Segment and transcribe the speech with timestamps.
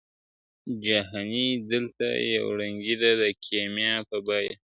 [0.85, 4.53] جهاني دلته یو رنګي ده د کېمیا په بیه!.